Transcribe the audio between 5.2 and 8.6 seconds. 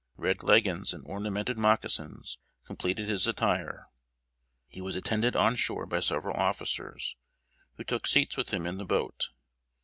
on shore by several officers, who took seats with